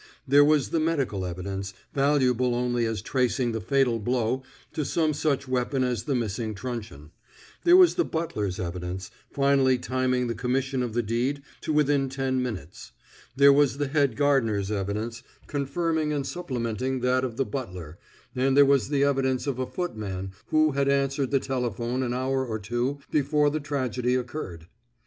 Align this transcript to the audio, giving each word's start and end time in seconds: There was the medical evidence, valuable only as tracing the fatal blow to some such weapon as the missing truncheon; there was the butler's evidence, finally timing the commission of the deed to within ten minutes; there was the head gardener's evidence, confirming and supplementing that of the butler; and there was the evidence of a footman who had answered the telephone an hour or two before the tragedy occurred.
There 0.27 0.43
was 0.43 0.69
the 0.71 0.79
medical 0.79 1.27
evidence, 1.27 1.75
valuable 1.93 2.55
only 2.55 2.87
as 2.87 3.03
tracing 3.03 3.51
the 3.51 3.61
fatal 3.61 3.99
blow 3.99 4.41
to 4.73 4.83
some 4.83 5.13
such 5.13 5.47
weapon 5.47 5.83
as 5.83 6.05
the 6.05 6.15
missing 6.15 6.55
truncheon; 6.55 7.11
there 7.65 7.77
was 7.77 7.93
the 7.93 8.03
butler's 8.03 8.59
evidence, 8.59 9.11
finally 9.29 9.77
timing 9.77 10.25
the 10.25 10.33
commission 10.33 10.81
of 10.81 10.95
the 10.95 11.03
deed 11.03 11.43
to 11.61 11.71
within 11.71 12.09
ten 12.09 12.41
minutes; 12.41 12.93
there 13.35 13.53
was 13.53 13.77
the 13.77 13.89
head 13.89 14.15
gardener's 14.17 14.71
evidence, 14.71 15.21
confirming 15.45 16.11
and 16.11 16.25
supplementing 16.25 17.01
that 17.01 17.23
of 17.23 17.37
the 17.37 17.45
butler; 17.45 17.99
and 18.35 18.57
there 18.57 18.65
was 18.65 18.89
the 18.89 19.03
evidence 19.03 19.45
of 19.45 19.59
a 19.59 19.67
footman 19.67 20.31
who 20.47 20.71
had 20.71 20.89
answered 20.89 21.29
the 21.29 21.39
telephone 21.39 22.01
an 22.01 22.11
hour 22.11 22.43
or 22.43 22.57
two 22.57 22.97
before 23.11 23.51
the 23.51 23.59
tragedy 23.59 24.15
occurred. 24.15 24.65